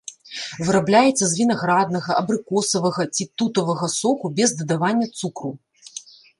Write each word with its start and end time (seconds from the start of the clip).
Вырабляецца 0.67 1.23
з 1.33 1.37
вінаграднага, 1.41 2.11
абрыкосавага 2.23 3.07
ці 3.15 3.29
тутавага 3.43 3.93
соку 3.99 4.35
без 4.43 4.49
дадавання 4.63 5.07
цукру. 5.23 5.57